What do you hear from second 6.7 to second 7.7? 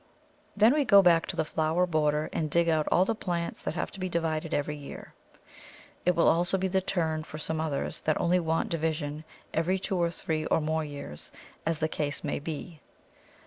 turn for some